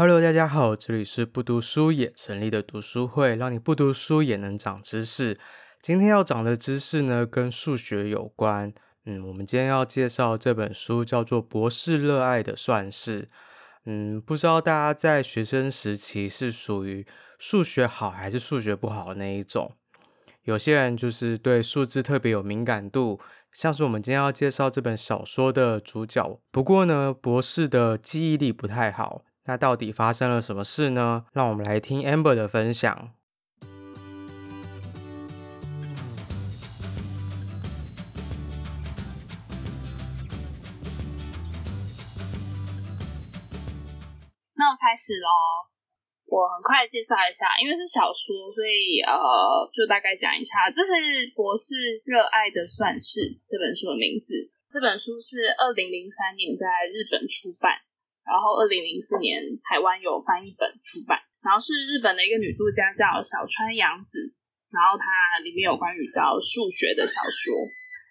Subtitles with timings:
[0.00, 5.38] Hello，大家好，这里是不读书也成立的读书会，让你不读书也能长知识。
[5.82, 8.72] 今天要讲的知识呢，跟数学有关。
[9.04, 13.24] 嗯，我们今天要介绍这本书叫做《博士热爱的算式》。
[13.84, 17.06] 嗯，不知道大家在学生时期是属于
[17.38, 19.72] 数学好还是数学不好的那一种？
[20.44, 23.20] 有些人就是对数字特别有敏感度，
[23.52, 26.40] 像是我们今天要介绍这本小说的主角。
[26.50, 29.26] 不过呢，博士的记忆力不太好。
[29.50, 31.26] 那到底发生了什么事呢？
[31.32, 32.94] 让我们来听 Amber 的分享。
[44.54, 45.26] 那我开始喽，
[46.26, 49.10] 我很快介绍一下，因为是小说，所以呃，
[49.74, 50.92] 就大概讲一下，这是
[51.34, 51.74] 《博士
[52.04, 54.48] 热爱的算式》这本书的名字。
[54.70, 57.89] 这本书是二零零三年在日本出版。
[58.30, 64.22] 然后，二零零四年台湾有翻译本出版，然后是日本的一个女作家叫小川洋子，
[64.70, 65.02] 然后她
[65.42, 67.58] 里面有关于到数学的小说，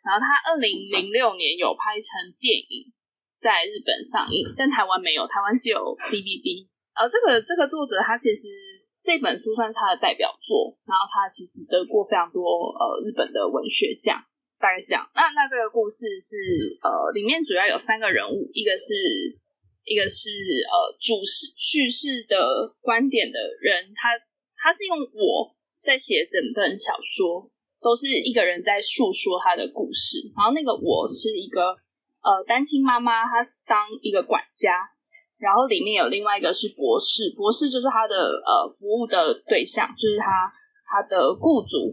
[0.00, 2.88] 然后她二零零六年有拍成电影
[3.36, 6.64] 在日本上映，但台湾没有，台湾只有 D B B。
[6.96, 8.48] 呃这个这个作者他其实
[9.04, 14.16] 这本书算是他的代表作，然后他其实得过非常多呃日本的文学奖，
[14.56, 15.04] 大概是这样。
[15.12, 16.40] 那那这个故事是
[16.80, 19.44] 呃里面主要有三个人物，一个是。
[19.86, 20.28] 一个是
[20.66, 22.36] 呃，主事叙事的
[22.82, 24.10] 观点的人，他
[24.58, 27.48] 他是用我在写整本小说，
[27.80, 30.18] 都是一个人在诉说他的故事。
[30.36, 31.70] 然后那个我是一个
[32.18, 34.74] 呃单亲妈妈，她是当一个管家。
[35.38, 40.50] 然后里面有另外一个是博士，博士就是他的呃服务的对象，就是他
[40.90, 41.92] 他的雇主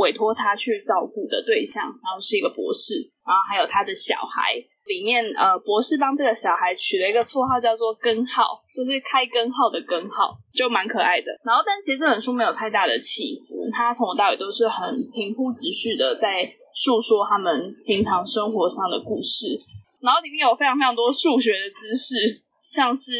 [0.00, 2.94] 委托他去照顾的对象，然后是一个博士，
[3.24, 4.58] 然后还有他的小孩。
[4.84, 11.26] 里面呃，博士帮这个小孩取了一个绰号，叫做“根号”，就是开根号的根号，就蛮可爱的。
[11.44, 19.60] 然后，但其实这本书没有太大的起伏，他从头到尾都是很平铺直叙的在诉说他们平常生活上的故事。
[20.00, 23.12] 然后里面有非常非常多数学的知识，像是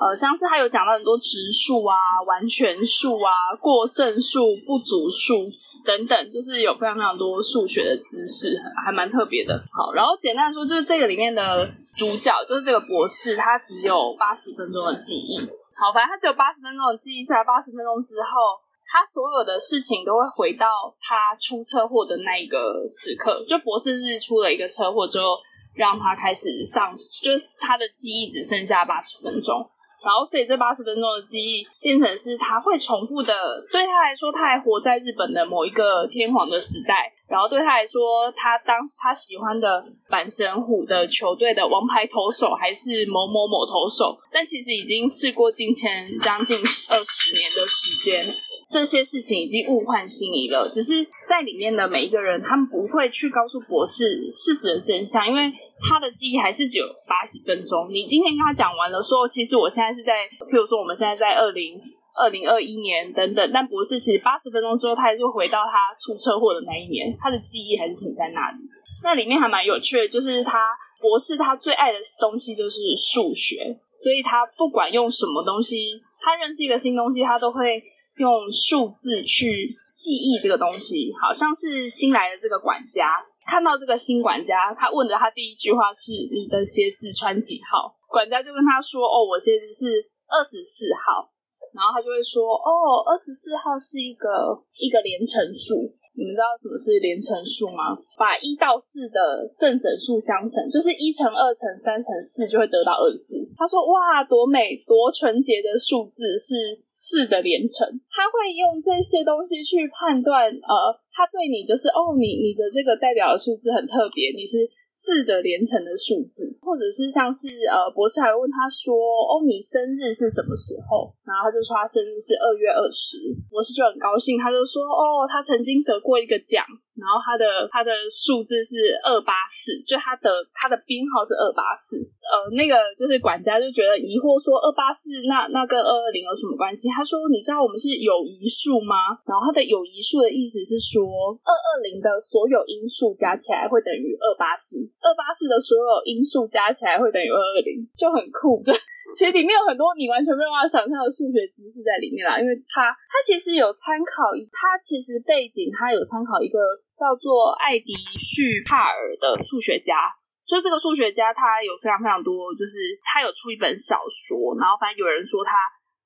[0.00, 1.94] 呃，像是他有讲到很多质数啊、
[2.26, 5.50] 完全数啊、过剩数、不足数。
[5.84, 9.54] 等等，就是有非常非常多数学的知识，还蛮特别的。
[9.70, 15.38] 好，然后简单说，就是这个里面的主角就是这个博士，他只有八十分钟的记忆。
[15.76, 20.66] 好，反正他只有八十分钟的记忆，下来八十分钟之后，他所有的事情都会回到
[21.00, 23.44] 他出车祸的那一个时刻。
[23.46, 25.36] 就博士是出了一个车祸之后，
[25.74, 29.68] 让他开始上，就是他的记忆只剩下八十分钟。
[30.04, 33.34] 然后，所以这八十分钟的记忆变成是他会重复的。
[33.72, 37.10] 对他来说，他还活在日本的某一个天皇的时代。
[37.26, 44.14] 然后对他来说，他当时他喜欢的阪神虎的球队的王牌投手还是某某某投手。
[44.30, 46.58] 但其实已经事过境迁，将近
[46.90, 48.26] 二十年的时间，
[48.74, 50.68] 这些事情已经物换星移了。
[50.68, 55.52] 只是在里面的每一个人，他们不会去告诉博士事实的真相，因为。
[55.86, 57.90] 他的记忆还是只有八十分钟。
[57.90, 61.74] 你今天跟他讲完了，说其实我现在是在，譬如说我们现在在二零
[62.14, 68.58] 二零二一年等等，但博士其实八十分钟之后，他还是会回到他出车祸的那一年，他的记忆还是停在那里。
[69.02, 70.62] 那里面还蛮有趣的，就是他
[71.02, 77.82] 博士他最爱的东西就是数学，所以他不管用什么东西，他认识一个新东西，他都会
[78.16, 81.12] 用数字去记忆这个东西。
[81.20, 83.24] 好像是新来的这个管家。
[83.46, 91.28] 看到这个新管家，他问的他第一句话是：“你的鞋子穿几号？”管家就跟他说：“哦，我鞋子是二十四号。”
[91.76, 95.76] 然后他就会说：“哦，二十四号是一个一个连乘数。”
[96.14, 97.94] 你们知道什么是连乘数吗？
[98.16, 103.42] 把一到四的正整数相乘，就是一乘二乘三乘四就会得到二十四。
[103.58, 106.54] 他说：“哇，多美，多纯洁的数字是
[106.92, 107.82] 四的连乘。”
[108.14, 110.74] 他会用这些东西去判断，呃，
[111.10, 114.70] 他对你就是哦，你你的这个代表的数字很特别，你是。
[114.94, 118.94] 四的连成的数字，或者是像是呃，博士还问他说
[119.26, 123.18] ：“哦，你生日是什么时候？”然后他就说他生日是二月二十。
[123.50, 126.62] 博士就很高兴，他就说：“哦，他曾经得过一个奖。”
[126.94, 131.98] 然后他的他的数字是二八四，就他的他的编号是二八四。
[131.98, 136.88] 呃，那个就是管家就觉得疑惑说，二八四那那跟二二零有什么关系？
[136.88, 141.04] 他说：“你知道我们是有谊数吗？”然后他的有谊数的意思是说，
[141.42, 148.62] 二二零的所有因数加起来会等于二八四，二八四的所有因数加起来会等于二二零，就很酷。
[148.62, 148.72] 就
[149.12, 156.58] 其实里面有很多你完全没有办法想象的数学知识在里面啦，因为他他其实有参考，他其实背景他有参考一个
[156.96, 160.08] 叫做艾迪旭帕尔的数学家，
[160.48, 165.52] 就这个数学家，他有非常非常多，就是他有出一本小说，然后反正有人说他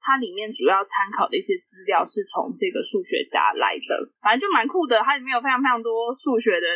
[0.03, 4.99] 他里面主要参考的一些资料是从这个数学家来的，反正就蛮酷的。
[5.01, 6.67] 它里面有非常非常多数学的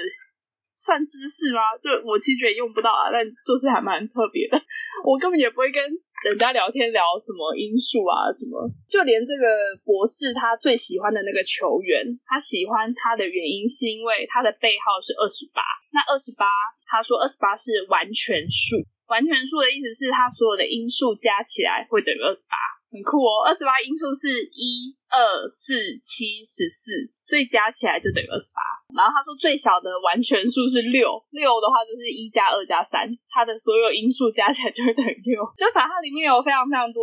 [0.62, 1.74] 算知识吗？
[1.80, 4.56] 就我其实也用不到啊，但就是还蛮特别的。
[5.04, 5.82] 我根本也不会跟。
[6.28, 9.46] 人家聊天聊什么因素啊，什么，就连这个
[9.82, 15.62] 博士他最喜欢的那个球员，他喜欢他的原因是因为他的背号是二十八。
[15.90, 16.46] 那二十八，
[16.86, 18.78] 他说二十八是完全数，
[19.08, 22.54] 完全数的意思是他所有的因数加起来会等于二十八，
[22.90, 23.42] 很酷哦。
[23.44, 24.94] 二十八因数是一。
[25.12, 26.88] 二四七十四，
[27.20, 28.64] 所以加起来就等于二十八。
[28.97, 35.41] 然后他说最小的完全数是六，六的话就是一加二加三，它的所有因数加起来就会等于六。
[35.56, 37.00] 就反正它里面有非常非常多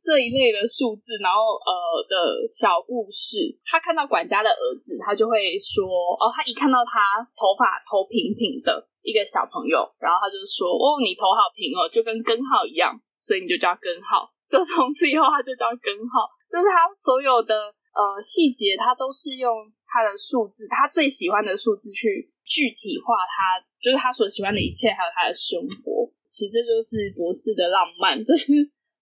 [0.00, 1.72] 这一类的数字，然后呃
[2.08, 2.14] 的
[2.48, 3.36] 小故事。
[3.64, 5.84] 他看到管家的儿子，他就会说
[6.16, 14.28] 哦，他一看到他头发头平平的一个小朋友，然后他就说哦，你头好平哦，就跟根号一样，所以你就叫根号。
[14.50, 16.26] 就从此以后，他就叫根号。
[16.50, 17.54] 就是他所有的
[17.94, 19.48] 呃细节，他都是用
[19.86, 26.10] 他的数字，他最喜欢的数字去具体化他，就是他所喜欢的一切，还有他的生活。
[26.26, 28.50] 其实这就是博士的浪漫，就是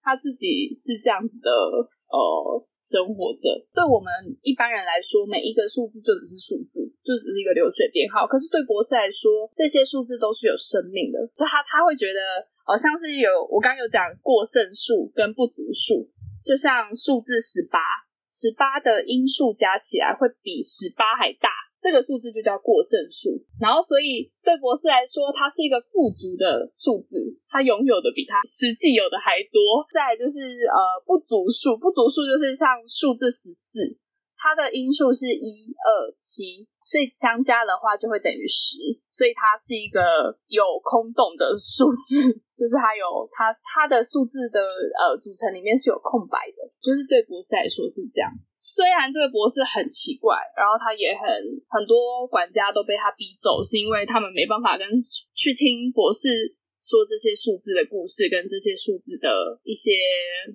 [0.05, 1.49] 他自己是这样子的
[2.09, 2.17] 呃
[2.81, 3.53] 生活着。
[3.73, 4.09] 对我们
[4.41, 8.27] 一般人来说，每一个数字就只是数字，就只是一个流水编号。
[8.27, 11.21] 可是对博士来说，这些数字都是有生命的。
[11.37, 12.21] 就他他会觉得，
[12.65, 16.09] 好、像是有我刚刚有讲过剩数跟不足数。
[16.49, 17.77] 就像数字十八，
[18.25, 23.37] 十八的因数加起来会比十八还大，这个数字就叫过剩数。
[23.61, 27.21] 然后，所以对博士来说，它是一个富足的数字，
[27.53, 29.85] 它拥有的比它实际有的还多。
[29.93, 30.41] 再就是
[30.73, 33.85] 呃不足数，不足数就是像数字十四，
[34.41, 36.65] 它的因数是一二七。
[36.89, 38.81] 所以相加的话就会等于十，
[39.13, 44.57] 所以它是一个有空洞的数字，就是它有它它的数字的
[44.97, 48.33] 呃组成里面是有空白的，就是对博士来说是这样。
[48.57, 51.29] 虽然这个博士很奇怪，然后他也很
[51.69, 54.89] 很多管家都被他逼走，是因为他们没办法跟
[55.37, 56.57] 去听博士。
[56.79, 59.27] 说这些数字的故事，跟这些数字的
[59.67, 59.99] 一些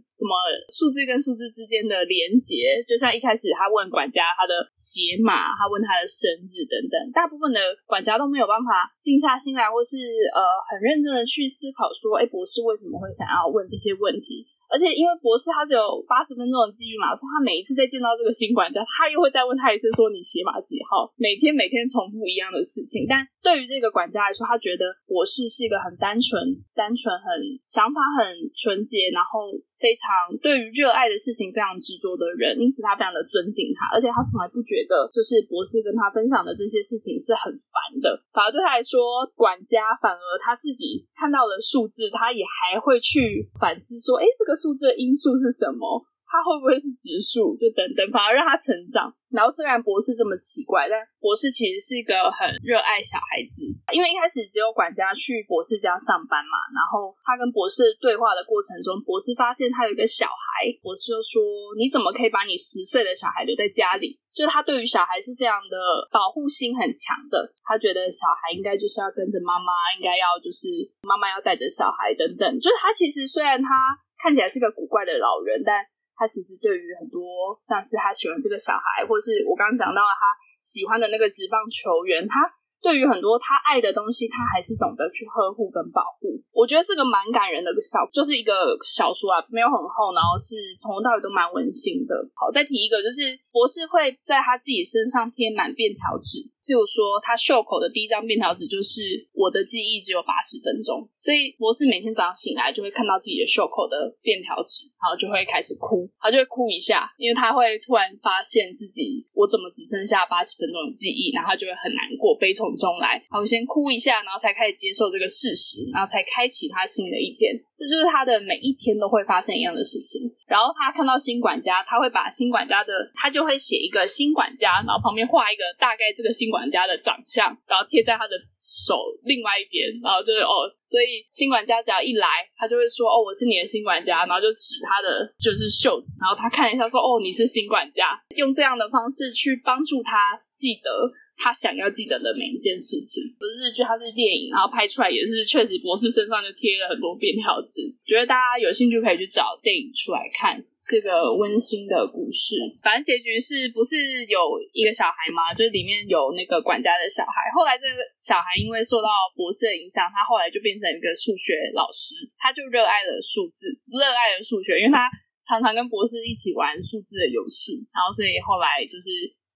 [0.08, 0.32] 什么
[0.72, 10.00] 数字跟数字之间的连结，就像一开始他问管家他的鞋码，他问他的生日等等，大部分的管家都没有办法静下心来，或是
[10.32, 10.40] 呃
[10.72, 14.48] 很认真的去思考说，哎，博士为什么会想要问这些问题？
[14.74, 21.14] 而且因为博士他只有八十分钟的记忆嘛，所以他每一次再见到这个新管家，他又会再问他一次，说你鞋码几号？
[21.14, 23.06] 每天每天重复一样的事情。
[23.06, 26.42] 但对于这个管家来说，他觉得博士是一个很单纯、
[26.74, 27.30] 单纯、很
[27.62, 29.54] 想法很纯洁，然后。
[29.84, 30.08] 非常
[30.40, 39.00] 对于热爱的事情非常执着的人，因此他非常的尊敬他，而且他从来不觉得就是博士跟他分享的这些事情是很烦的，反而对他来说，
[39.34, 46.06] 管家反而他自己看到的数字，他也还会去反思说，哎，这个数字的因素是什么？
[46.34, 47.54] 他会不会是植树？
[47.62, 49.06] 就等等，反而让他成长。
[49.30, 53.70] 然后虽然博士这么奇怪，但博士其实是一个很热爱小孩子。
[53.94, 61.38] 因为一开始只有管家去博士家上班嘛，然后他跟博士对话的过程中，博士发现他有一个小孩，博士就说
[61.78, 65.78] ：“你怎么可以把你十岁的小孩留在家里？”就是他对于小孩是非常的
[66.10, 70.66] 保护心很强的，他觉得小孩应该就是要跟着妈妈，应该要就是
[71.06, 72.46] 妈妈要带着小孩等等。
[72.58, 73.70] 就是他其实虽然他
[74.18, 80.30] 看起来是个古怪的老人，但他其实对于很多像是他喜欢这个小孩，或是我刚刚讲到他
[80.62, 82.46] 喜欢的那个职棒球员，他
[82.82, 86.36] 对于很多他爱的东西，他还是懂得去呵护跟保护。
[86.52, 92.14] 我觉得这个蛮感人的小，就是一个小说啊，没有很厚，然后是从头到尾都蛮温馨的。
[92.36, 96.53] 好，再提一个，就是博士会在他自己身上贴满便条纸。
[96.64, 99.04] 譬如说，他袖口的第一张便条纸就是
[99.36, 117.52] 我的记忆只有八十分钟，所以博士每天早上醒来就会看到自己的袖口的便条纸，然后就会开始哭，他就会哭一下，因为他会突然发现自己我怎么只剩下八十分钟的记忆，然后他就会很难过，悲从中来，好，先哭一下，然后才开始接受这个事实，然后才开启他新的一天。
[117.76, 120.32] 这就是他的每一天都会发生一样的事情。
[120.48, 126.53] 然后他看到新管家，他会把新管家的，他就会写一个新管家，然后旁边画一个大概这个新。
[126.54, 143.24] 管家的长相，然后贴在他的手另外一边，然后就是哦，所以新管家只要一来，他就会说哦，我是你的新管家，然后就指他的就是袖子，然后他看一下说哦，你是新管家，用这样的方式去帮助他记得他想要记得的每一件事情。
[143.40, 147.84] 不是日剧，它是电影，然后拍出来也是确实博士身上就贴了很多便条纸。
[148.06, 152.56] 觉得大家有兴趣可以去找电影出来看，是个温馨的故事。
[152.82, 154.40] 反正结局是不是有
[154.72, 155.54] 一个小孩嘛？
[155.54, 157.50] 就是里面有那个管家的小孩。
[157.56, 165.10] 后来这个小孩因为受到博士的影响，他后来就变成一个数学老师，他就热爱了数字，热爱了数学，因为他。
[165.44, 169.12] 常常跟博士一起玩数字的游戏，然后所以后来就是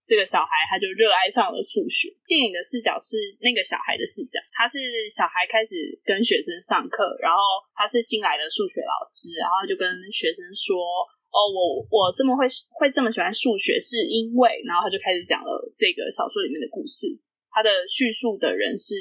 [0.07, 2.07] 这个小孩他就热爱上了数学。
[2.23, 4.79] 电影的视角是那个小孩的视角，他是
[5.11, 5.75] 小孩开始
[6.07, 7.37] 跟学生上课，然后
[7.75, 10.79] 他是新来的数学老师，然后就跟学生说
[11.27, 17.11] ：“哦，我我这么会会这么喜欢数学，是因为……”然后他就开始讲了这个小说里面的故事。
[17.57, 18.93] 他的叙述的人是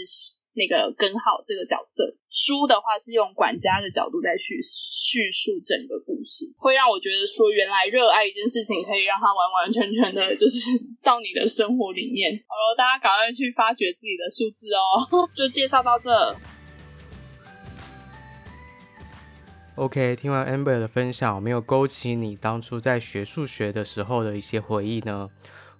[0.57, 10.73] 那个根号这个角色，书的话是用管家的角度在叙叙述整个故事，会让我觉得说，原来热爱一件事情可以让它完完全全的，就是
[11.05, 12.33] 到你的生活里面。
[12.49, 15.29] 好了，大家赶快去发掘自己的数字哦！
[15.37, 16.35] 就介绍到这。
[19.75, 25.29] OK，听完 Amber 的分享，有没有勾起你当初在学数学的时候的一些回忆呢？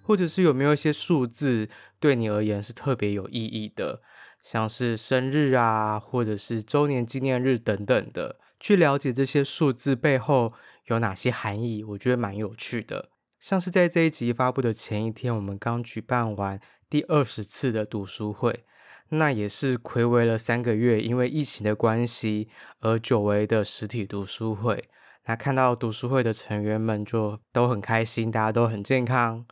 [0.03, 1.67] 或者是有没有一些数字
[1.99, 4.01] 对你而言是特别有意义的，
[4.41, 10.53] 像是生日啊，或者是周年纪念日等等的，去了解这些数字背后
[10.85, 13.09] 有哪些含义，我觉得蛮有趣的。
[13.39, 18.65] 像是在这一集发布的前一天，我们刚举办完第二十次的读书会，
[19.09, 22.49] 那也是睽违了三个月，因为疫情的关系
[22.79, 24.89] 而久违的实体读书会。
[25.25, 29.45] 那看到读书会的成员们就都很开心，大家都很健康。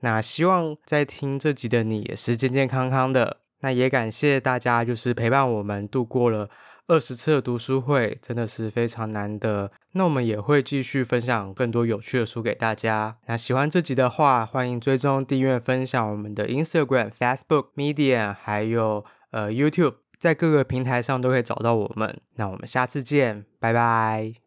[0.00, 3.38] 那希望在听这集的你也是健健康康的。
[3.62, 6.48] 那也感谢大家，就是陪伴我们度过了
[6.86, 9.70] 二十次的读书会，真的是非常难得。
[9.92, 13.18] 那我们也会继续分享更多有趣的书给大家。
[13.26, 22.18] 那喜欢这集的话，欢迎追踪、订阅、分享我们的 Instagram、Facebook、Medium，还有呃 YouTube，在各个平台上都可以找到我们。
[22.36, 24.32] 那我们下次见，拜拜。